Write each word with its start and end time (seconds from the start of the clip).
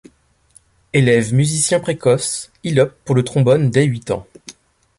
Élève 0.93 1.31
musicien 1.31 1.79
précoce, 1.79 2.49
il 2.63 2.79
opte 2.79 2.97
pour 3.05 3.13
le 3.13 3.23
trombone 3.23 3.69
dès 3.69 3.83
huit 3.85 4.09
ans. 4.09 4.25